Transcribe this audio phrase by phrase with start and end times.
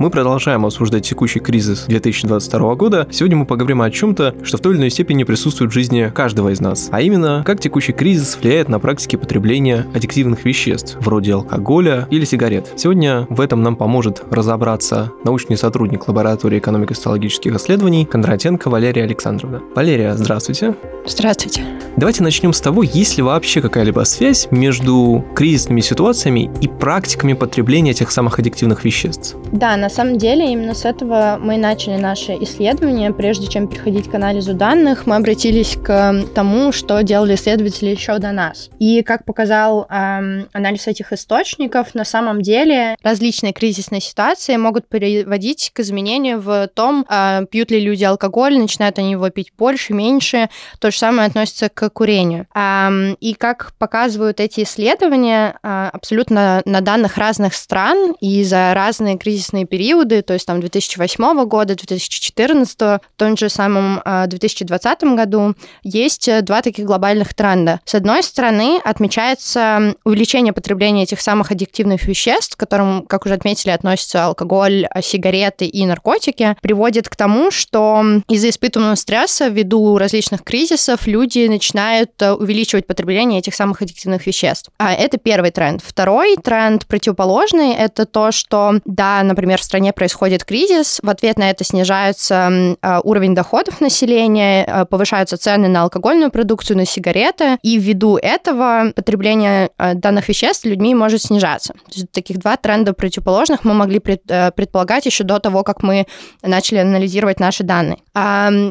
[0.00, 3.06] Мы продолжаем обсуждать текущий кризис 2022 года.
[3.10, 6.48] Сегодня мы поговорим о чем-то, что в той или иной степени присутствует в жизни каждого
[6.48, 6.88] из нас.
[6.90, 12.72] А именно, как текущий кризис влияет на практике потребления аддиктивных веществ, вроде алкоголя или сигарет.
[12.76, 19.60] Сегодня в этом нам поможет разобраться научный сотрудник лаборатории экономико-социологических исследований Кондратенко Валерия Александровна.
[19.74, 20.76] Валерия, здравствуйте.
[21.06, 21.62] Здравствуйте.
[21.98, 27.92] Давайте начнем с того, есть ли вообще какая-либо связь между кризисными ситуациями и практиками потребления
[27.92, 29.36] тех самых аддиктивных веществ.
[29.52, 33.12] Да, на самом деле именно с этого мы начали наше исследование.
[33.12, 38.32] Прежде чем переходить к анализу данных, мы обратились к тому, что делали исследователи еще до
[38.32, 38.70] нас.
[38.78, 45.70] И как показал эм, анализ этих источников, на самом деле различные кризисные ситуации могут приводить
[45.74, 50.48] к изменению в том, э, пьют ли люди алкоголь, начинают они его пить больше, меньше.
[50.78, 52.46] То же самое относится к курению.
[52.54, 59.18] Эм, и как показывают эти исследования, э, абсолютно на данных разных стран и за разные
[59.18, 59.79] кризисные периоды,
[60.22, 66.84] то есть там 2008 года, 2014, в том же самом 2020 году, есть два таких
[66.84, 67.80] глобальных тренда.
[67.84, 73.70] С одной стороны, отмечается увеличение потребления этих самых аддиктивных веществ, к которым, как уже отметили,
[73.70, 81.06] относятся алкоголь, сигареты и наркотики, приводит к тому, что из-за испытанного стресса ввиду различных кризисов
[81.06, 84.70] люди начинают увеличивать потребление этих самых аддиктивных веществ.
[84.78, 85.82] А это первый тренд.
[85.84, 91.62] Второй тренд противоположный— это то, что, да, например, стране происходит кризис, в ответ на это
[91.62, 98.16] снижается а, уровень доходов населения, а, повышаются цены на алкогольную продукцию, на сигареты, и ввиду
[98.16, 101.74] этого потребление а, данных веществ людьми может снижаться.
[101.74, 106.06] То есть таких два тренда противоположных мы могли предполагать еще до того, как мы
[106.42, 107.98] начали анализировать наши данные.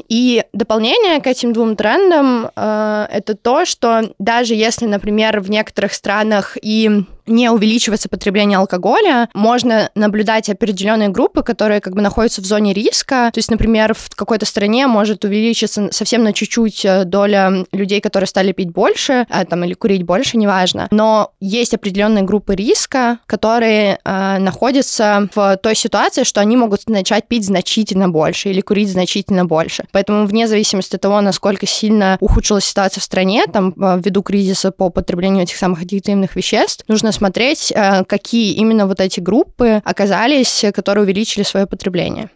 [0.09, 6.57] И дополнение к этим двум трендам— это то, что даже если, например, в некоторых странах
[6.61, 12.73] и не увеличивается потребление алкоголя, можно наблюдать определенные группы, которые как бы находятся в зоне
[12.73, 13.29] риска.
[13.33, 18.27] То есть, например, в какой-то стране может увеличиться совсем на чуть-чуть э, доля людей, которые
[18.27, 20.87] стали пить больше, а, там, или курить больше, неважно.
[20.91, 27.27] Но есть определенные группы риска, которые э, находятся в той ситуации, что они могут начать
[27.27, 29.85] пить значительно больше или курить значительно больше.
[29.91, 34.71] Поэтому вне зависимости от того, насколько сильно ухудшилась ситуация в стране, там, э, ввиду кризиса
[34.71, 40.63] по потреблению этих самых аддиктивных веществ, нужно смотреть, э, какие именно вот эти группы оказались,
[40.73, 42.29] которые увеличили свое потребление.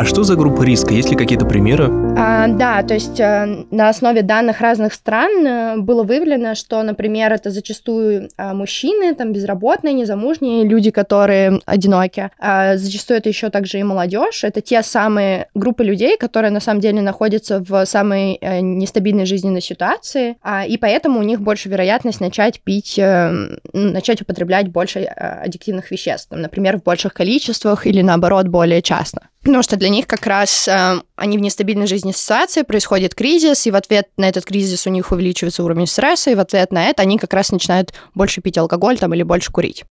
[0.00, 0.94] А что за группа риска?
[0.94, 1.90] Есть ли какие-то примеры?
[2.16, 7.30] А, да, то есть а, на основе данных разных стран а, было выявлено, что, например,
[7.34, 12.30] это зачастую а, мужчины, там безработные, незамужние, люди, которые одиноки.
[12.38, 14.42] А, зачастую это еще также и молодежь.
[14.42, 20.38] Это те самые группы людей, которые на самом деле находятся в самой нестабильной жизненной ситуации,
[20.42, 22.98] а, и поэтому у них больше вероятность начать пить,
[23.74, 29.28] начать употреблять больше аддиктивных веществ, там, например, в больших количествах или наоборот более часто.
[29.42, 33.70] Потому что для них как раз э, они в нестабильной жизненной ситуации, происходит кризис, и
[33.70, 37.02] в ответ на этот кризис у них увеличивается уровень стресса, и в ответ на это
[37.02, 39.84] они как раз начинают больше пить алкоголь там, или больше курить.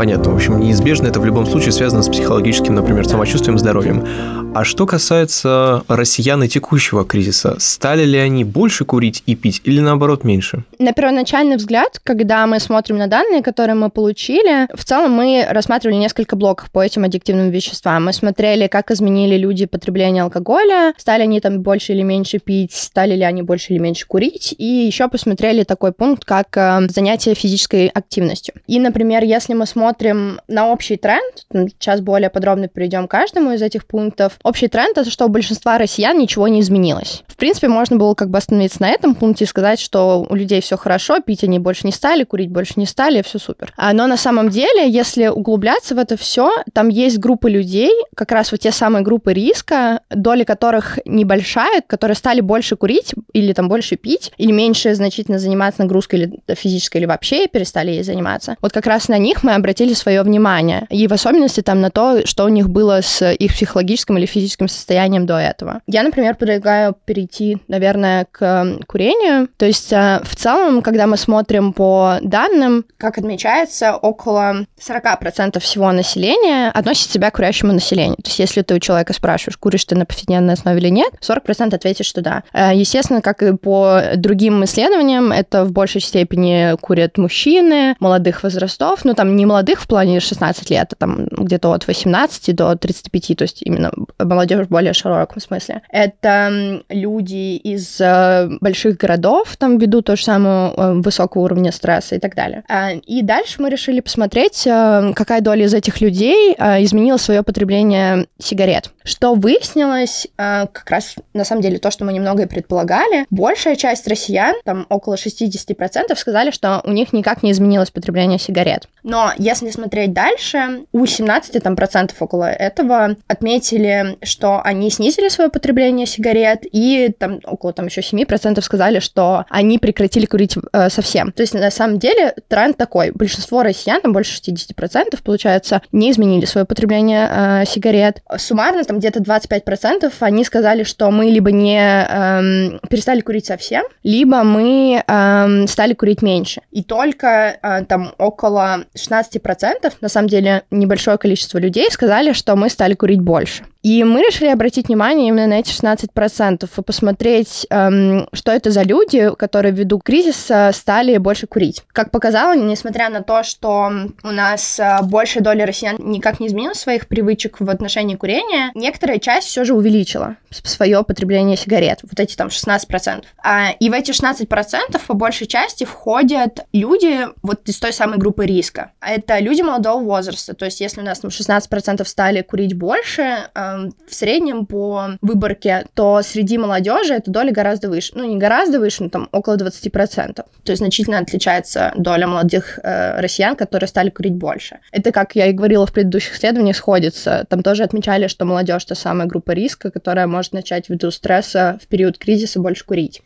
[0.00, 0.32] Понятно.
[0.32, 4.49] В общем, неизбежно это в любом случае связано с психологическим, например, самочувствием, здоровьем.
[4.52, 9.78] А что касается россиян и текущего кризиса, стали ли они больше курить и пить или
[9.78, 10.64] наоборот меньше?
[10.80, 15.96] На первоначальный взгляд, когда мы смотрим на данные, которые мы получили, в целом мы рассматривали
[15.96, 18.04] несколько блоков по этим аддиктивным веществам.
[18.06, 23.14] Мы смотрели, как изменили люди потребление алкоголя, стали они там больше или меньше пить, стали
[23.14, 27.86] ли они больше или меньше курить, и еще посмотрели такой пункт, как э, занятие физической
[27.86, 28.54] активностью.
[28.66, 33.62] И, например, если мы смотрим на общий тренд, сейчас более подробно перейдем к каждому из
[33.62, 37.22] этих пунктов, общий тренд это, что у большинства россиян ничего не изменилось.
[37.26, 40.60] В принципе, можно было как бы остановиться на этом пункте и сказать, что у людей
[40.60, 43.72] все хорошо, пить они больше не стали, курить больше не стали, все супер.
[43.76, 48.32] А, но на самом деле, если углубляться в это все, там есть группы людей, как
[48.32, 53.68] раз вот те самые группы риска, доля которых небольшая, которые стали больше курить или там
[53.68, 58.56] больше пить, или меньше значительно заниматься нагрузкой или физической, или вообще перестали ей заниматься.
[58.60, 60.86] Вот как раз на них мы обратили свое внимание.
[60.90, 64.68] И в особенности там на то, что у них было с их психологическим или физическим
[64.68, 65.80] состоянием до этого.
[65.86, 69.48] Я, например, предлагаю перейти, наверное, к курению.
[69.56, 75.90] То есть э, в целом, когда мы смотрим по данным, как отмечается, около 40% всего
[75.92, 78.16] населения относит себя к курящему населению.
[78.16, 81.74] То есть если ты у человека спрашиваешь, куришь ты на повседневной основе или нет, 40%
[81.74, 82.42] ответит, что да.
[82.52, 89.04] Э, естественно, как и по другим исследованиям, это в большей степени курят мужчины молодых возрастов,
[89.04, 93.36] ну там не молодых в плане 16 лет, а там где-то от 18 до 35,
[93.36, 93.90] то есть именно
[94.24, 95.82] молодежь в более широком смысле.
[95.90, 102.16] Это люди из э, больших городов, там ведут то же самое э, высокого уровня стресса
[102.16, 102.64] и так далее.
[102.68, 108.26] А, и дальше мы решили посмотреть, э, какая доля из этих людей изменила свое потребление
[108.38, 108.90] сигарет.
[109.04, 114.06] Что выяснилось, как раз на самом деле то, что мы немного и предполагали, большая часть
[114.08, 118.88] россиян, там около 60%, сказали, что у них никак не изменилось потребление сигарет.
[119.02, 125.50] Но если смотреть дальше, у 17 там, процентов около этого отметили, что они снизили свое
[125.50, 131.32] потребление сигарет, и там около там еще 7% сказали, что они прекратили курить э, совсем.
[131.32, 133.10] То есть на самом деле тренд такой.
[133.12, 138.22] Большинство россиян, там больше 60% получается, не изменили свое потребление э, сигарет.
[138.36, 144.42] Суммарно там где-то 25% они сказали, что мы либо не э, перестали курить совсем, либо
[144.42, 146.62] мы э, стали курить меньше.
[146.70, 152.68] И только э, там около 16%, на самом деле небольшое количество людей сказали, что мы
[152.68, 153.64] стали курить больше.
[153.82, 158.82] И мы решили обратить внимание именно на эти 16% и посмотреть, эм, что это за
[158.82, 161.82] люди, которые ввиду кризиса стали больше курить.
[161.92, 163.90] Как показало, несмотря на то, что
[164.22, 169.18] у нас э, большая доля россиян никак не изменила своих привычек в отношении курения, некоторая
[169.18, 173.24] часть все же увеличила свое потребление сигарет, вот эти там 16%.
[173.42, 178.44] А, и в эти 16% по большей части входят люди вот из той самой группы
[178.44, 178.92] риска.
[179.00, 183.69] Это люди молодого возраста, то есть если у нас там 16% стали курить больше, э,
[184.08, 188.12] в среднем по выборке, то среди молодежи эта доля гораздо выше.
[188.14, 190.34] Ну, не гораздо выше, но там около 20%.
[190.34, 194.78] То есть значительно отличается доля молодых э, россиян, которые стали курить больше.
[194.92, 197.46] Это, как я и говорила в предыдущих исследованиях, сходится.
[197.48, 201.86] Там тоже отмечали, что молодежь та самая группа риска, которая может начать ввиду стресса в
[201.86, 203.22] период кризиса больше курить.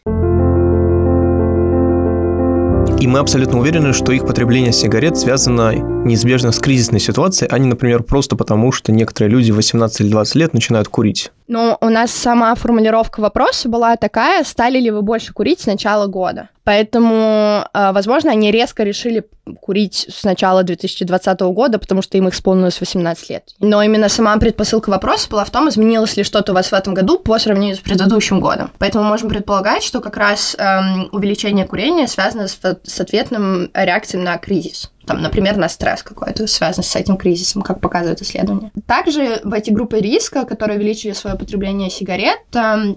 [3.04, 7.68] И мы абсолютно уверены, что их потребление сигарет связано неизбежно с кризисной ситуацией, а не,
[7.68, 11.30] например, просто потому, что некоторые люди в 18 или 20 лет начинают курить.
[11.46, 16.06] Ну, у нас сама формулировка вопроса была такая, стали ли вы больше курить с начала
[16.06, 16.48] года.
[16.64, 19.26] Поэтому, а, возможно, они резко решили
[19.60, 23.44] курить с начала 2020 года, потому что им исполнилось 18 лет.
[23.60, 26.94] Но именно сама предпосылка вопроса была в том, изменилось ли что-то у вас в этом
[26.94, 28.70] году по сравнению с предыдущим годом.
[28.78, 34.38] Поэтому можем предполагать, что как раз эм, увеличение курения связано с, с ответным реакцией на
[34.38, 38.72] кризис там, например, на стресс какой-то, связанный с этим кризисом, как показывают исследования.
[38.86, 42.40] Также в эти группы риска, которые увеличили свое потребление сигарет,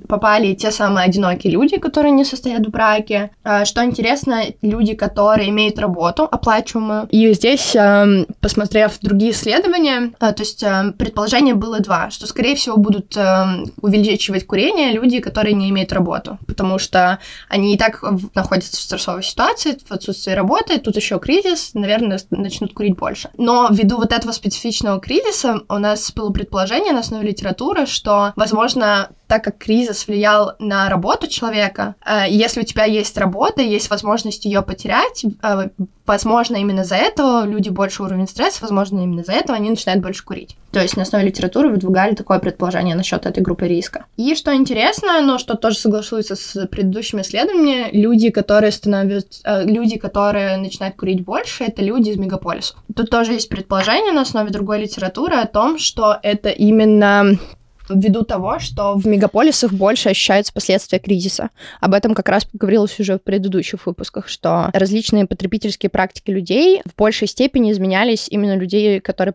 [0.08, 3.32] попали те самые одинокие люди, которые не состоят в браке.
[3.44, 7.08] А, что интересно, люди, которые имеют работу оплачиваемую.
[7.12, 7.76] И здесь,
[8.40, 10.64] посмотрев другие исследования, а, то есть
[10.98, 13.18] предположение было два, что, скорее всего, будут
[13.82, 17.20] увеличивать курение люди, которые не имеют работу, потому что
[17.50, 18.04] они и так
[18.36, 23.30] находятся в стрессовой ситуации, в отсутствии работы, тут еще кризис, наверное, наверное, начнут курить больше.
[23.38, 29.10] Но ввиду вот этого специфичного кризиса у нас было предположение на основе литературы, что, возможно,
[29.28, 34.46] так как кризис влиял на работу человека, э, если у тебя есть работа, есть возможность
[34.46, 35.70] ее потерять, э,
[36.06, 40.24] возможно, именно за этого люди больше уровень стресса, возможно, именно за этого они начинают больше
[40.24, 40.56] курить.
[40.72, 44.06] То есть на основе литературы выдвигали такое предположение насчет этой группы риска.
[44.16, 49.98] И что интересно, но что тоже соглашуется с предыдущими исследованиями, люди, которые становятся, э, люди,
[49.98, 52.78] которые начинают курить больше, это люди из мегаполисов.
[52.96, 57.38] Тут тоже есть предположение на основе другой литературы о том, что это именно
[57.90, 61.50] ввиду того, что в мегаполисах больше ощущаются последствия кризиса.
[61.80, 66.98] Об этом как раз говорилось уже в предыдущих выпусках, что различные потребительские практики людей в
[66.98, 69.34] большей степени изменялись именно людей, которые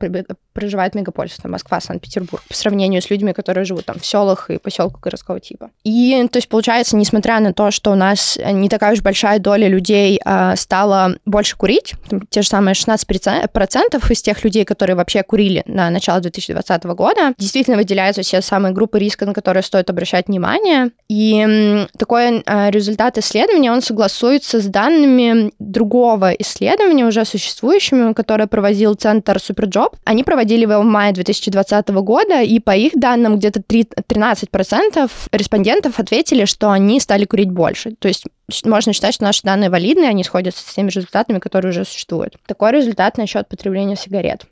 [0.52, 4.58] проживают в мегаполисах, Москва, Санкт-Петербург, по сравнению с людьми, которые живут там в селах и
[4.58, 5.70] поселках городского типа.
[5.84, 9.68] И, то есть, получается, несмотря на то, что у нас не такая уж большая доля
[9.68, 15.22] людей а, стала больше курить, там, те же самые 16% из тех людей, которые вообще
[15.22, 20.28] курили на начало 2020 года, действительно выделяются все самые группы риска, на которые стоит обращать
[20.28, 20.90] внимание.
[21.08, 28.94] И такой э, результат исследования, он согласуется с данными другого исследования, уже существующими, которое проводил
[28.94, 29.96] Центр Суперджоb.
[30.04, 36.44] Они проводили его в мае 2020 года, и по их данным где-то 13% респондентов ответили,
[36.44, 37.92] что они стали курить больше.
[37.98, 38.24] То есть
[38.64, 42.36] можно считать, что наши данные валидны, они сходятся с теми результатами, которые уже существуют.
[42.46, 44.46] Такой результат насчет потребления сигарет.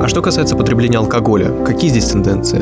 [0.00, 2.60] А что касается потребления алкоголя, какие здесь тенденции?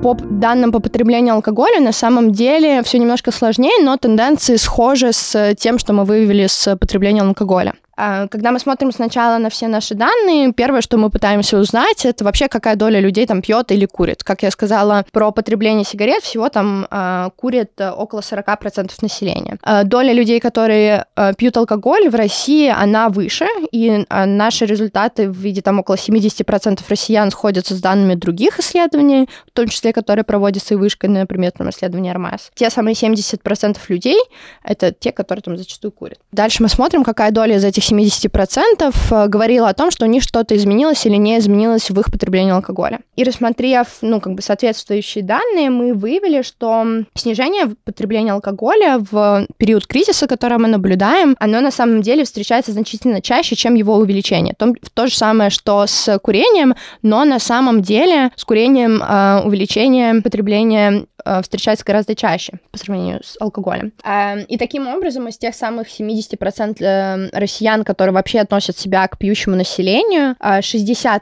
[0.00, 5.54] По данным по потреблению алкоголя на самом деле все немножко сложнее, но тенденции схожи с
[5.56, 7.74] тем, что мы выявили с потреблением алкоголя.
[8.00, 12.24] А, когда мы смотрим сначала на все наши данные, первое, что мы пытаемся узнать, это
[12.24, 14.22] вообще какая доля людей там пьет или курит.
[14.22, 19.58] Как я сказала, про потребление сигарет всего там а, курит около 40% населения.
[19.62, 25.60] А, доля людей, которые пьют алкоголь в России, она выше, и наши результаты в виде
[25.60, 30.76] там около 70% россиян сходятся с данными других исследований, в том числе, которые проводятся и
[30.76, 32.50] вышкой, например, там исследование РМС.
[32.54, 34.18] Те самые 70% людей—
[34.62, 36.20] это те, которые там зачастую курят.
[36.30, 40.22] Дальше мы смотрим, какая доля из этих 70% э, говорила о том, что у них
[40.22, 43.00] что-то изменилось или не изменилось в их потреблении алкоголя.
[43.16, 49.86] И рассмотрев, ну, как бы соответствующие данные, мы выявили, что снижение потребления алкоголя в период
[49.86, 54.54] кризиса, который мы наблюдаем, оно на самом деле встречается значительно чаще, чем его увеличение.
[54.56, 60.20] То, то же самое, что с курением, но на самом деле с курением э, увеличение
[60.22, 61.06] потребления
[61.42, 63.92] встречается гораздо чаще по сравнению с алкоголем.
[64.04, 69.18] Э, и таким образом из тех самых 70% э, россиян, которые вообще относят себя к
[69.18, 71.20] пьющему населению, 60%,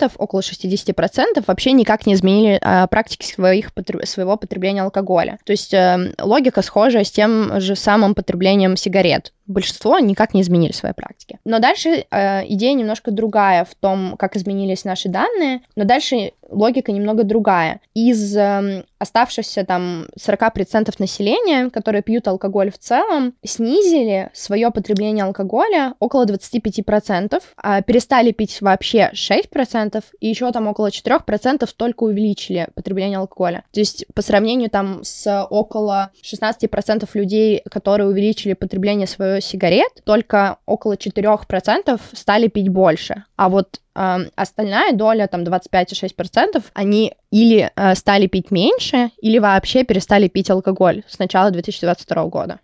[0.00, 3.70] э, около 60% вообще никак не изменили э, практики своих,
[4.04, 5.38] своего потребления алкоголя.
[5.44, 10.72] То есть э, логика схожая с тем же самым потреблением сигарет большинство никак не изменили
[10.72, 11.38] свои практики.
[11.44, 16.92] Но дальше э, идея немножко другая в том, как изменились наши данные, но дальше логика
[16.92, 17.80] немного другая.
[17.94, 25.94] Из э, оставшихся там 40% населения, которые пьют алкоголь в целом, снизили свое потребление алкоголя
[25.98, 33.18] около 25%, а перестали пить вообще 6%, и еще там около 4% только увеличили потребление
[33.18, 33.64] алкоголя.
[33.72, 40.56] То есть по сравнению там с около 16% людей, которые увеличили потребление своего сигарет, только
[40.66, 43.24] около 4% стали пить больше.
[43.36, 49.84] А вот э, остальная доля, там 25,6%, они или э, стали пить меньше, или вообще
[49.84, 52.58] перестали пить алкоголь с начала 2022 года.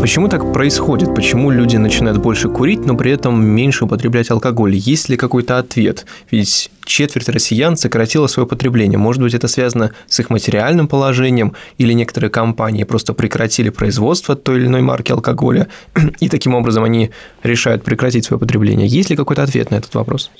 [0.00, 1.14] Почему так происходит?
[1.14, 4.74] Почему люди начинают больше курить, но при этом меньше употреблять алкоголь?
[4.74, 6.06] Есть ли какой-то ответ?
[6.30, 8.98] Ведь четверть россиян сократила свое потребление.
[8.98, 14.58] Может быть, это связано с их материальным положением, или некоторые компании просто прекратили производство той
[14.58, 15.68] или иной марки алкоголя,
[16.20, 17.10] и таким образом они
[17.42, 18.86] решают прекратить свое потребление.
[18.86, 20.30] Есть ли какой-то ответ на этот вопрос?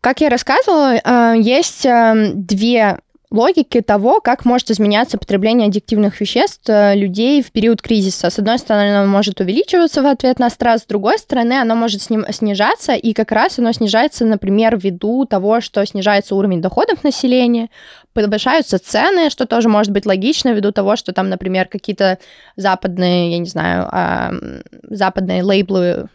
[0.00, 2.98] Как я рассказывала, э, есть э, две
[3.34, 8.30] логики того, как может изменяться потребление аддиктивных веществ э, людей в период кризиса.
[8.30, 12.00] С одной стороны, оно может увеличиваться в ответ на стресс, с другой стороны, оно может
[12.02, 17.68] снижаться, и как раз оно снижается, например, ввиду того, что снижается уровень доходов населения,
[18.12, 22.18] повышаются цены, что тоже может быть логично, ввиду того, что там, например, какие-то
[22.56, 26.08] западные, я не знаю, западные лейблы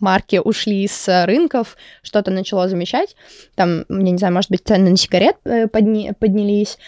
[0.00, 3.16] марки ушли с рынков, что-то начало замещать.
[3.54, 6.78] Там, я не знаю, может быть, цены на сигарет э, подни поднялись.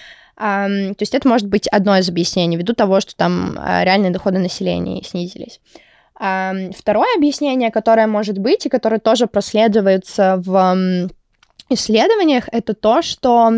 [0.40, 4.12] Um, то есть это может быть одно из объяснений, ввиду того, что там uh, реальные
[4.12, 5.60] доходы населения снизились.
[6.20, 11.08] Um, второе объяснение, которое может быть и которое тоже проследуется в
[11.70, 13.52] исследованиях, это то, что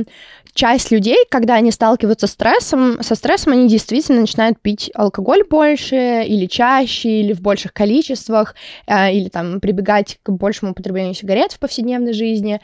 [0.60, 6.22] часть людей, когда они сталкиваются с стрессом, со стрессом они действительно начинают пить алкоголь больше
[6.26, 8.54] или чаще, или в больших количествах,
[8.86, 12.60] э, или там прибегать к большему употреблению сигарет в повседневной жизни.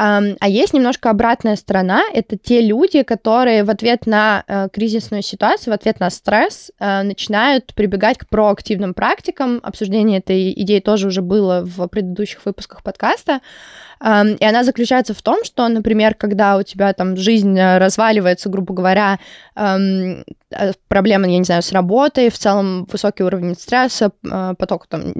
[0.00, 2.04] А есть немножко обратная сторона.
[2.14, 7.02] Это те люди, которые в ответ на э, кризисную ситуацию, в ответ на стресс э,
[7.02, 9.58] начинают прибегать к проактивным практикам.
[9.60, 13.40] Обсуждение этой идеи тоже уже было в предыдущих выпусках подкаста.
[14.00, 18.72] И она заключается в том, что, например, когда у тебя там жизнь э, разваливается, грубо
[18.72, 19.18] говоря,
[19.56, 20.22] э,
[20.88, 25.12] проблемы, я не знаю, с работой, в целом высокий уровень стресса, э, поток там,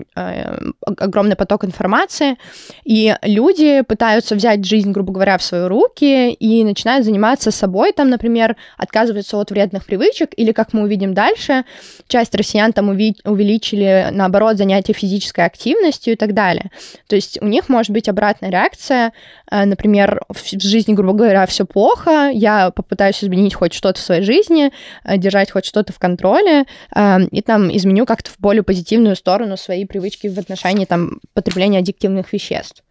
[0.96, 2.36] огромный поток информации,
[2.84, 8.10] и люди пытаются взять жизнь, грубо говоря, в свои руки и начинают заниматься собой, там,
[8.10, 11.64] например, отказываются от вредных привычек, или, как мы увидим дальше,
[12.06, 16.70] часть россиян там увеличили, наоборот, занятия физической активностью и так далее.
[17.08, 19.12] То есть у них может быть обратная реакция, реакция.
[19.50, 24.22] Э, например, в жизни, грубо говоря, все плохо, я попытаюсь изменить хоть что-то в своей
[24.22, 24.70] жизни,
[25.04, 29.56] э, держать хоть что-то в контроле, э, и там изменю как-то в более позитивную сторону
[29.56, 32.82] свои привычки в отношении там потребления аддиктивных веществ.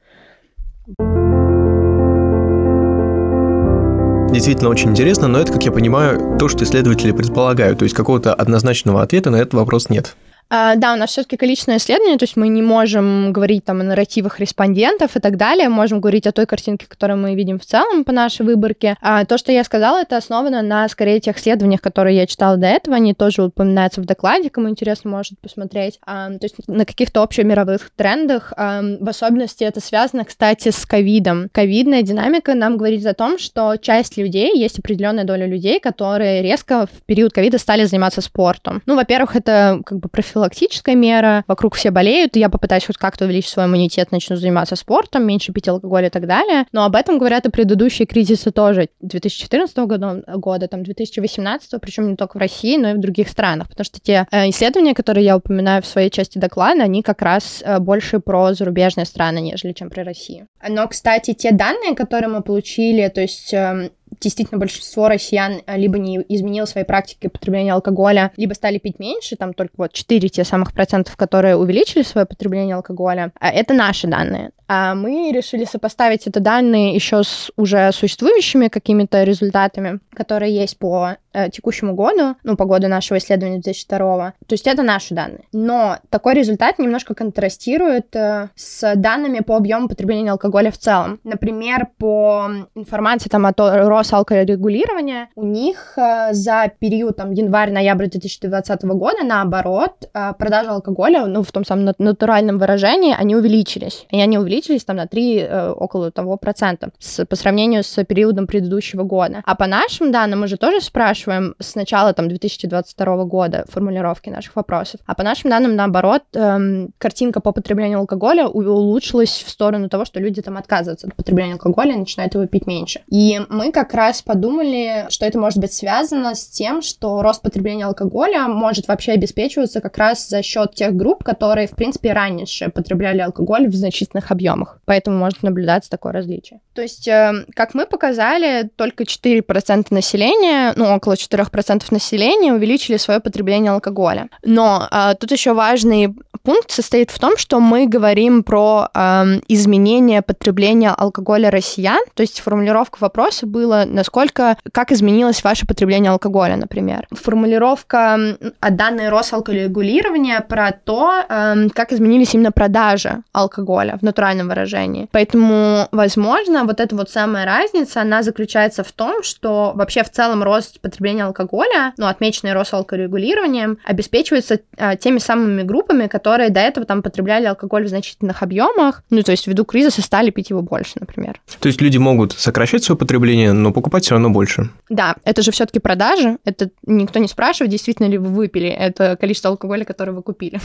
[4.34, 7.79] Действительно очень интересно, но это, как я понимаю, то, что исследователи предполагают.
[7.79, 10.15] То есть какого-то однозначного ответа на этот вопрос нет.
[10.50, 13.84] А, да, у нас все-таки количественное исследование, то есть мы не можем говорить там о
[13.84, 18.06] нарративах респондентов и так далее, можем говорить о той картинке, которую мы видим в целом
[18.06, 18.96] по нашей выборке.
[19.01, 22.68] А то, что я сказала, это основано на, скорее, тех исследованиях, которые я читала до
[22.68, 26.00] этого, они тоже упоминаются в докладе, кому интересно, может посмотреть.
[26.06, 31.50] А, то есть на каких-то общемировых трендах, а, в особенности это связано, кстати, с ковидом.
[31.51, 36.88] Ковидная динамика нам говорит о том, что часть людей, есть определенная доля людей, которые резко
[36.88, 38.82] в период ковида стали заниматься спортом.
[38.86, 42.98] Ну, во-первых, это как бы профилактика профилактическая мера, вокруг все болеют, и я попытаюсь хоть
[42.98, 46.65] как-то увеличить свой иммунитет, начну заниматься спортом, меньше пить алкоголь и так далее.
[46.72, 52.15] Но об этом говорят и предыдущие кризисы тоже 2014 года, года там 2018, причем не
[52.15, 55.38] только в России, но и в других странах, потому что те э, исследования, которые я
[55.38, 59.89] упоминаю в своей части доклада, они как раз э, больше про зарубежные страны, нежели чем
[59.89, 60.48] про Россию.
[60.67, 65.97] Но, кстати, те данные, которые мы получили, то есть эм, действительно большинство россиян э, либо
[65.97, 70.43] не изменило свои практики потребления алкоголя, либо стали пить меньше, там только вот 4 те
[70.43, 73.31] самых процентов, которые увеличили свое потребление алкоголя.
[73.39, 74.51] А это наши данные.
[74.67, 81.15] А мы решили сопоставить это данные еще с уже существующими какими-то результатами, которые есть по
[81.38, 84.34] э, текущему году, ну, по году нашего исследования 2002.
[84.46, 85.44] То есть это наши данные.
[85.53, 91.20] Но такой результат немножко контрастирует э, с данными по объему потребления алкоголя в целом.
[91.24, 99.24] Например, по информации там от Росалкорегулирования, у них э, за период там январь-ноябрь 2020 года,
[99.24, 104.06] наоборот, э, продажи алкоголя, ну, в том самом натуральном выражении, они увеличились.
[104.10, 108.48] И они увеличились там на 3 э, около того процента с, по сравнению с периодом
[108.48, 109.41] предыдущего года.
[109.46, 111.26] А по нашим данным мы же тоже спрашиваем
[111.60, 115.00] с начала там 2022 года формулировки наших вопросов.
[115.05, 120.19] А по нашим данным, наоборот, эм, картинка по потреблению алкоголя улучшилась в сторону того, что
[120.19, 123.01] люди там отказываются от потребления алкоголя и начинают его пить меньше.
[123.07, 127.86] И мы как раз подумали, что это может быть связано с тем, что рост потребления
[127.86, 133.19] алкоголя может вообще обеспечиваться как раз за счет тех групп, которые, в принципе, раньше потребляли
[133.19, 134.79] алкоголь в значительных объемах.
[134.86, 136.60] Поэтому может наблюдаться такое различие.
[136.74, 143.19] То есть, э, как мы показали, только 4% населения, ну, около 4% населения увеличили свое
[143.19, 144.29] потребление алкоголя.
[144.43, 146.15] Но э, тут еще важный
[146.48, 152.00] пункт состоит в том, что мы говорим про э, изменение потребления алкоголя россиян.
[152.13, 157.06] То есть формулировка вопроса была, насколько, как изменилось ваше потребление алкоголя, например.
[157.12, 165.10] Формулировка от данной Росалкорегулирования про то, э, как изменились именно продажи алкоголя в натуральном выражении.
[165.12, 170.44] Поэтому, возможно, вот эта вот самая разница, она заключается в том, что вообще в целом
[170.44, 177.01] рост потребления алкоголя, ну, отмеченный Росалкорегулированием, обеспечивается э, теми самыми группами, которые до этого там
[177.01, 181.41] потребляли алкоголь в значительных объемах, ну, то есть ввиду кризиса стали пить его больше, например.
[181.60, 184.70] То есть люди могут сокращать свое потребление, но покупать все равно больше.
[184.89, 189.51] Да, это же все-таки продажи, это никто не спрашивает, действительно ли вы выпили это количество
[189.51, 190.59] алкоголя, которое вы купили.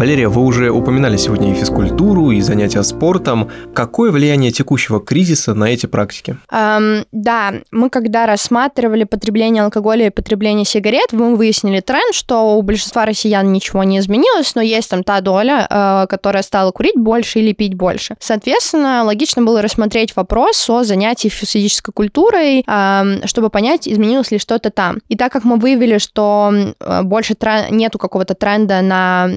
[0.00, 3.50] Валерия, вы уже упоминали сегодня и физкультуру, и занятия спортом.
[3.74, 6.38] Какое влияние текущего кризиса на эти практики?
[6.50, 12.62] Um, да, мы когда рассматривали потребление алкоголя и потребление сигарет, мы выяснили тренд, что у
[12.62, 17.40] большинства россиян ничего не изменилось, но есть там та доля, uh, которая стала курить больше
[17.40, 18.16] или пить больше.
[18.20, 24.70] Соответственно, логично было рассмотреть вопрос о занятии физической культурой, uh, чтобы понять, изменилось ли что-то
[24.70, 25.00] там.
[25.10, 29.28] И так как мы выявили, что uh, больше трен- нету какого-то тренда на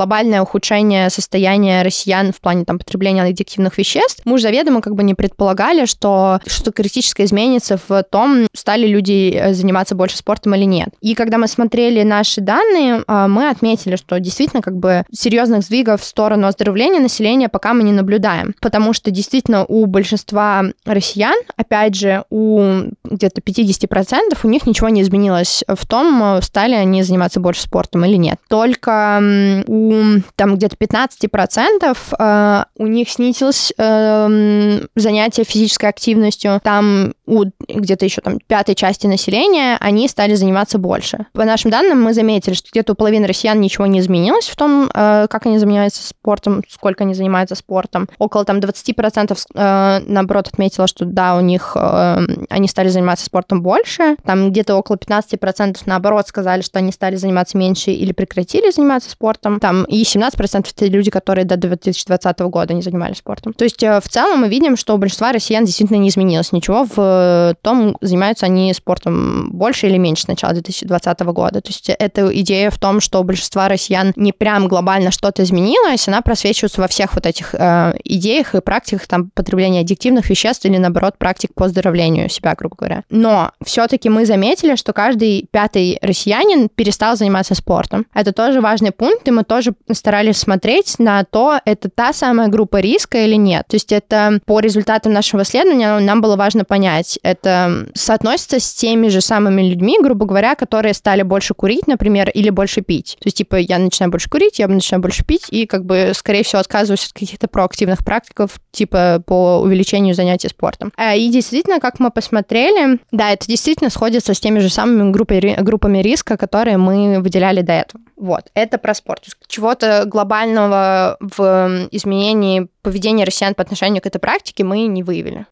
[0.00, 5.02] глобальное ухудшение состояния россиян в плане там, потребления аддиктивных веществ, мы уже заведомо как бы
[5.02, 10.64] не предполагали, что что-то критическое изменится в том, стали люди э, заниматься больше спортом или
[10.64, 10.88] нет.
[11.02, 16.00] И когда мы смотрели наши данные, а, мы отметили, что действительно как бы серьезных сдвигов
[16.00, 21.94] в сторону оздоровления населения пока мы не наблюдаем, потому что действительно у большинства россиян, опять
[21.94, 27.62] же, у где-то 50% у них ничего не изменилось в том, стали они заниматься больше
[27.62, 28.38] спортом или нет.
[28.48, 29.20] Только
[29.66, 29.89] у
[30.36, 36.60] там где-то 15% э, у них снизилось э, занятие физической активностью.
[36.62, 41.26] Там у где-то еще там пятой части населения они стали заниматься больше.
[41.32, 44.90] По нашим данным мы заметили, что где-то у половины россиян ничего не изменилось в том,
[44.92, 48.08] э, как они занимаются спортом, сколько они занимаются спортом.
[48.18, 53.62] Около там 20% э, наоборот отметила, что да, у них э, они стали заниматься спортом
[53.62, 54.16] больше.
[54.24, 59.60] Там где-то около 15% наоборот сказали, что они стали заниматься меньше или прекратили заниматься спортом.
[59.60, 63.52] Там и 17% это люди, которые до 2020 года не занимались спортом.
[63.52, 67.19] То есть в целом мы видим, что у большинства россиян действительно не изменилось ничего в
[67.20, 71.60] э, том, занимаются они спортом больше или меньше с начала 2020 года.
[71.60, 76.08] То есть эта идея в том, что у большинства россиян не прям глобально что-то изменилось,
[76.08, 80.76] она просвечивается во всех вот этих э, идеях и практиках там потребления аддиктивных веществ или,
[80.76, 83.04] наоборот, практик по оздоровлению себя, грубо говоря.
[83.10, 88.06] Но все-таки мы заметили, что каждый пятый россиянин перестал заниматься спортом.
[88.14, 92.78] Это тоже важный пункт, и мы тоже старались смотреть на то, это та самая группа
[92.80, 93.66] риска или нет.
[93.68, 98.72] То есть это по результатам нашего исследования нам было важно понять, сказать, это соотносится с
[98.74, 103.16] теми же самыми людьми, грубо говоря, которые стали больше курить, например, или больше пить.
[103.20, 106.42] То есть, типа, я начинаю больше курить, я начинаю больше пить, и, как бы, скорее
[106.42, 110.92] всего, отказываюсь от каких-то проактивных практиков, типа, по увеличению занятий спортом.
[110.96, 115.56] А, и действительно, как мы посмотрели, да, это действительно сходится с теми же самыми группами,
[115.60, 118.02] группами риска, которые мы выделяли до этого.
[118.16, 119.24] Вот, это про спорт.
[119.46, 125.46] Чего-то глобального в изменении поведения россиян по отношению к этой практике мы не выявили.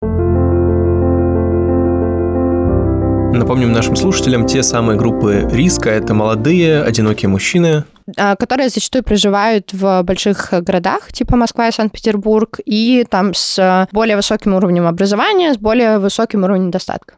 [3.32, 7.84] Напомним нашим слушателям, те самые группы риска– это молодые, одинокие мужчины,
[8.16, 14.16] а, которые зачастую проживают в больших городах, типа Москва и Санкт-Петербург, и там с более
[14.16, 17.14] высоким уровнем образования, с более высоким уровнем достатка.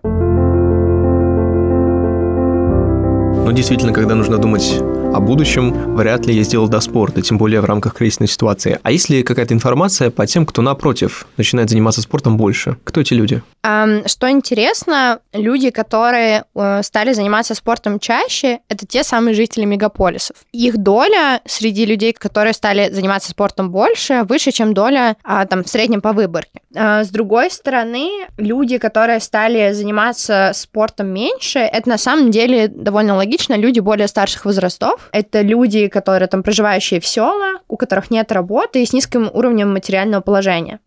[3.50, 7.60] Ну, действительно, когда нужно думать о будущем, вряд ли я сделал до спорта, тем более
[7.60, 8.78] в рамках кризисной ситуации.
[8.82, 12.76] А есть ли какая-то информация по тем, кто напротив начинает заниматься спортом больше?
[12.84, 13.42] Кто эти люди?
[13.62, 20.36] Что интересно, люди, которые э, стали заниматься спортом чаще, это те самые жители мегаполисов.
[20.52, 25.68] Их доля среди людей, которые стали заниматься спортом больше, выше, чем доля а, там в
[25.68, 26.60] среднем по выборке.
[26.74, 33.14] А, с другой стороны, люди, которые стали заниматься спортом меньше, это на самом деле довольно
[33.14, 35.08] логично, люди более старших возрастов.
[35.12, 39.72] Это люди, которые там проживающие в селах, у которых нет работы и с низким уровнем
[39.72, 40.80] материального положения.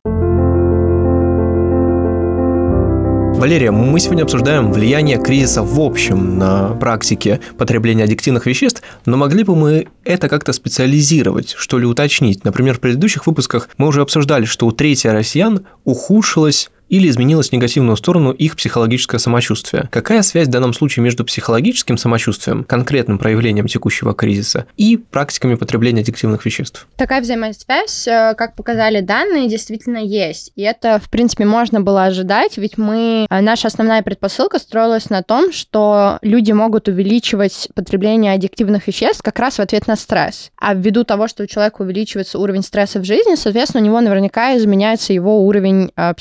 [3.43, 9.43] Валерия, мы сегодня обсуждаем влияние кризиса в общем на практике потребления аддиктивных веществ, но могли
[9.43, 12.45] бы мы это как-то специализировать, что ли уточнить?
[12.45, 17.53] Например, в предыдущих выпусках мы уже обсуждали, что у трети россиян ухудшилось или изменилось в
[17.53, 19.89] негативную сторону их психологическое самочувствие.
[19.91, 26.01] Какая связь в данном случае между психологическим самочувствием, конкретным проявлением текущего кризиса, и практиками потребления
[26.01, 26.85] аддиктивных веществ?
[26.95, 30.51] Такая взаимосвязь, э, как показали данные, действительно есть.
[30.55, 35.23] И это, в принципе, можно было ожидать, ведь мы, э, наша основная предпосылка строилась на
[35.23, 40.51] том, что люди могут увеличивать потребление аддиктивных веществ как раз в ответ на стресс.
[40.59, 44.55] А ввиду того, что у человека увеличивается уровень стресса в жизни, соответственно, у него наверняка
[44.55, 46.13] изменяется его уровень э,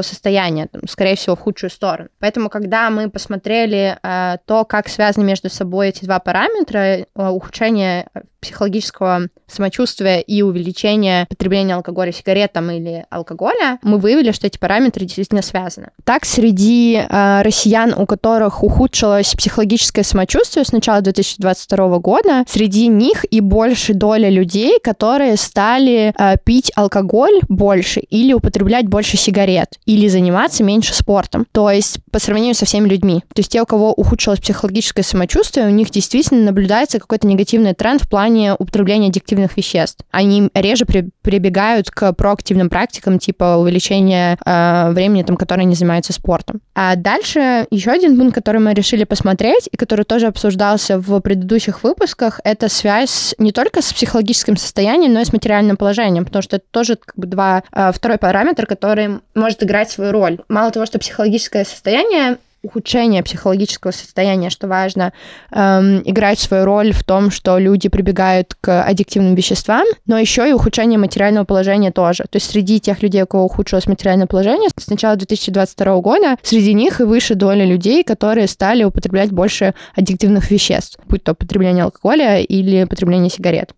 [0.00, 2.08] психологического состояния, там, скорее всего, в худшую сторону.
[2.18, 8.06] Поэтому, когда мы посмотрели э, то, как связаны между собой эти два параметра, э, ухудшение
[8.40, 15.04] психологического самочувствия и увеличение потребления алкоголя, сигарет там, или алкоголя, мы выявили, что эти параметры
[15.04, 15.90] действительно связаны.
[16.04, 23.24] Так, среди э, россиян, у которых ухудшилось психологическое самочувствие с начала 2022 года, среди них
[23.30, 30.06] и больше доля людей, которые стали э, пить алкоголь больше или употреблять больше сигарет, или
[30.06, 31.46] заниматься меньше спортом.
[31.50, 33.24] То есть по сравнению со всеми людьми.
[33.34, 38.00] То есть те, у кого ухудшилось психологическое самочувствие, у них действительно наблюдается какой-то негативный тренд
[38.00, 40.04] в плане употребления аддиктивных веществ.
[40.12, 46.12] Они реже при, прибегают к проактивным практикам, типа увеличения э, времени, там, которое они занимаются
[46.12, 46.60] спортом.
[46.72, 51.82] А дальше еще один пункт, который мы решили посмотреть, и который тоже обсуждался в предыдущих
[51.82, 56.56] выпусках, это связь не только с психологическим состоянием, но и с материальным положением, потому что
[56.56, 60.40] это тоже как бы два, э, второй параметр, который может играть свою роль.
[60.48, 65.12] Мало того, что психологическое состояние ухудшение психологического состояния, что важно,
[65.52, 70.52] эм, играет свою роль в том, что люди прибегают к аддиктивным веществам, но еще и
[70.52, 72.24] ухудшение материального положения тоже.
[72.24, 76.74] То есть среди тех людей, у кого ухудшилось материальное положение, с начала 2022 года среди
[76.74, 82.40] них и выше доля людей, которые стали употреблять больше аддиктивных веществ, будь то потребление алкоголя
[82.40, 83.72] или потребление сигарет.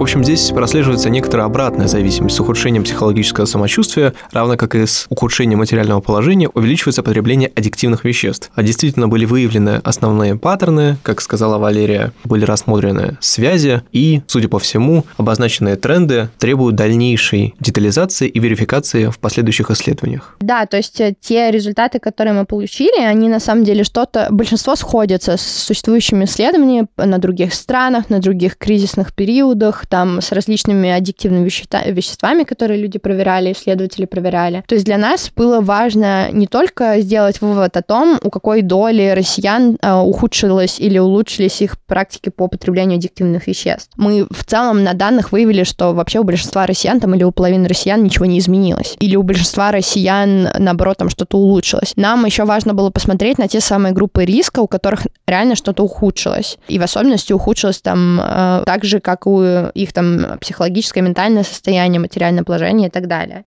[0.00, 2.34] В общем, здесь прослеживается некоторая обратная зависимость.
[2.34, 8.50] С ухудшением психологического самочувствия, равно как и с ухудшением материального положения, увеличивается потребление аддиктивных веществ.
[8.54, 14.58] А действительно были выявлены основные паттерны, как сказала Валерия, были рассмотрены связи и, судя по
[14.58, 20.34] всему, обозначенные тренды требуют дальнейшей детализации и верификации в последующих исследованиях.
[20.40, 24.76] Да, то есть э, те результаты, которые мы получили, они на самом деле что-то, большинство
[24.76, 31.44] сходятся с существующими исследованиями на других странах, на других кризисных периодах, там с различными аддиктивными
[31.44, 34.64] вещества, веществами, которые люди проверяли, исследователи проверяли.
[34.66, 39.12] То есть для нас было важно не только сделать вывод о том, у какой доли
[39.14, 43.90] россиян э, ухудшилось или улучшились их практики по потреблению аддиктивных веществ.
[43.96, 47.68] Мы в целом на данных выявили, что вообще у большинства россиян там или у половины
[47.68, 48.96] россиян ничего не изменилось.
[49.00, 51.94] Или у большинства россиян, наоборот, там что-то улучшилось.
[51.96, 56.58] Нам еще важно было посмотреть на те самые группы риска, у которых реально что-то ухудшилось.
[56.68, 59.40] И в особенности ухудшилось там э, так же, как у
[59.82, 63.44] их там психологическое, ментальное состояние, материальное положение и так далее.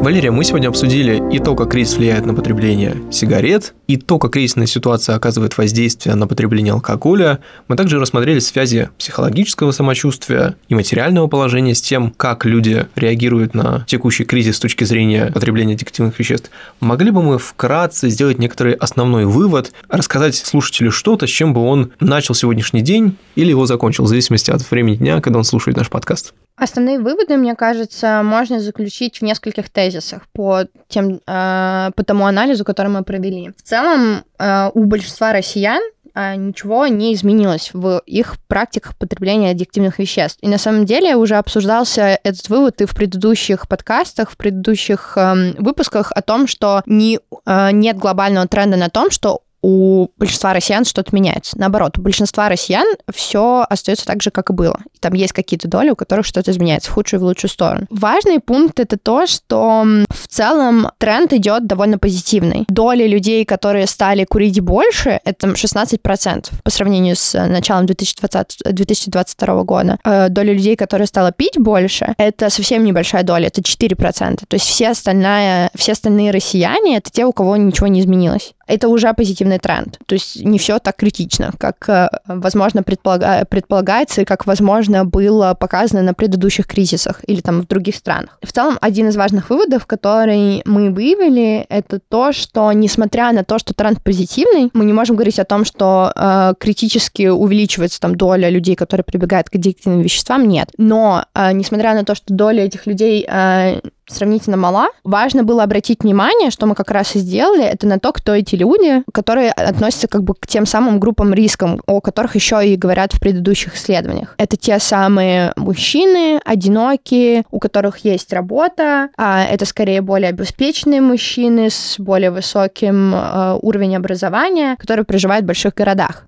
[0.00, 4.32] Валерия, мы сегодня обсудили и то, как кризис влияет на потребление сигарет, и то, как
[4.32, 7.40] кризисная ситуация оказывает воздействие на потребление алкоголя.
[7.68, 13.84] Мы также рассмотрели связи психологического самочувствия и материального положения с тем, как люди реагируют на
[13.86, 16.50] текущий кризис с точки зрения потребления аддиктивных веществ.
[16.80, 21.92] Могли бы мы вкратце сделать некоторый основной вывод, рассказать слушателю что-то, с чем бы он
[22.00, 25.90] начал сегодняшний день или его закончил, в зависимости от времени дня, когда он слушает наш
[25.90, 26.32] подкаст?
[26.60, 32.66] Основные выводы, мне кажется, можно заключить в нескольких тезисах по, тем, э, по тому анализу,
[32.66, 33.52] который мы провели.
[33.56, 35.80] В целом, э, у большинства россиян
[36.14, 40.38] э, ничего не изменилось в их практиках потребления аддиктивных веществ.
[40.42, 45.54] И на самом деле уже обсуждался этот вывод и в предыдущих подкастах, в предыдущих э,
[45.56, 50.84] выпусках о том, что не, э, нет глобального тренда на том, что у большинства россиян
[50.84, 51.58] что-то меняется.
[51.58, 54.78] Наоборот, у большинства россиян все остается так же, как и было.
[55.00, 57.86] Там есть какие-то доли, у которых что-то изменяется в худшую и в лучшую сторону.
[57.90, 62.64] Важный пункт это то, что в целом тренд идет довольно позитивный.
[62.68, 69.98] Доля людей, которые стали курить больше, это 16% по сравнению с началом 2020, 2022 года.
[70.04, 74.40] Э, доля людей, которые стала пить больше, это совсем небольшая доля, это 4%.
[74.48, 78.88] То есть все, остальная, все остальные россияне это те, у кого ничего не изменилось это
[78.88, 79.98] уже позитивный тренд.
[80.06, 83.44] То есть не все так критично, как, э, возможно, предполага...
[83.44, 88.38] предполагается и как, возможно, было показано на предыдущих кризисах или там в других странах.
[88.42, 93.58] В целом, один из важных выводов, который мы выявили, это то, что несмотря на то,
[93.58, 98.48] что тренд позитивный, мы не можем говорить о том, что э, критически увеличивается там доля
[98.48, 100.70] людей, которые прибегают к аддиктивным веществам, нет.
[100.78, 103.80] Но э, несмотря на то, что доля этих людей э,
[104.14, 104.88] сравнительно мала.
[105.04, 108.56] Важно было обратить внимание, что мы как раз и сделали, это на то, кто эти
[108.56, 113.12] люди, которые относятся как бы к тем самым группам рискам, о которых еще и говорят
[113.12, 114.34] в предыдущих исследованиях.
[114.38, 121.70] Это те самые мужчины, одинокие, у которых есть работа, а это скорее более обеспеченные мужчины
[121.70, 126.24] с более высоким э, уровнем образования, которые проживают в больших городах.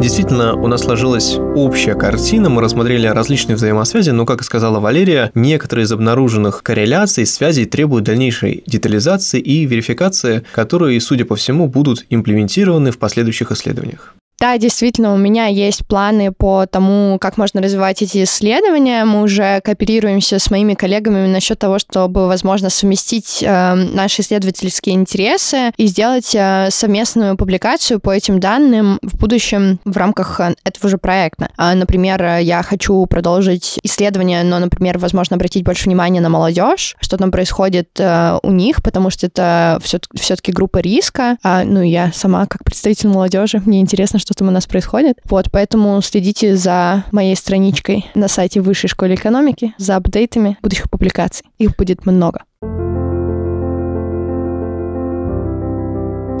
[0.00, 5.30] Действительно, у нас сложилась общая картина, мы рассмотрели различные взаимосвязи, но, как и сказала Валерия,
[5.34, 12.04] некоторые из обнаруженных корреляций, связей требуют дальнейшей детализации и верификации, которые, судя по всему, будут
[12.10, 14.14] имплементированы в последующих исследованиях.
[14.40, 19.04] Да, действительно, у меня есть планы по тому, как можно развивать эти исследования.
[19.04, 25.72] Мы уже кооперируемся с моими коллегами насчет того, чтобы, возможно, совместить э, наши исследовательские интересы
[25.76, 30.98] и сделать э, совместную публикацию по этим данным в будущем в рамках э, этого же
[30.98, 31.50] проекта.
[31.56, 37.16] А, например, я хочу продолжить исследование, но, например, возможно, обратить больше внимания на молодежь, что
[37.16, 41.38] там происходит э, у них, потому что это все-таки группа риска.
[41.42, 45.18] А, ну, я сама как представитель молодежи, мне интересно, что там у нас происходит.
[45.24, 51.46] Вот, поэтому следите за моей страничкой на сайте Высшей школы экономики, за апдейтами будущих публикаций.
[51.58, 52.44] Их будет много.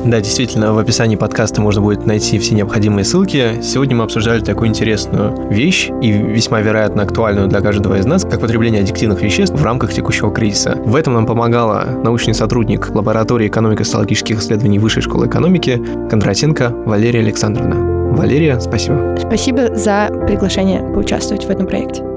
[0.04, 3.60] Да, действительно, в описании подкаста можно будет найти все необходимые ссылки.
[3.62, 8.40] Сегодня мы обсуждали такую интересную вещь и весьма вероятно актуальную для каждого из нас, как
[8.40, 10.76] потребление аддиктивных веществ в рамках текущего кризиса.
[10.84, 17.76] В этом нам помогала научный сотрудник лаборатории экономико-социологических исследований Высшей школы экономики Кондратенко Валерия Александровна.
[18.14, 19.16] Валерия, спасибо.
[19.18, 22.13] Спасибо за приглашение поучаствовать в этом проекте.